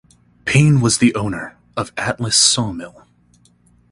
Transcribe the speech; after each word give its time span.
Payne 0.45 0.81
was 0.81 0.97
the 0.97 1.13
owner 1.13 1.59
of 1.77 1.93
Atlas 1.95 2.35
sawmill. 2.35 3.05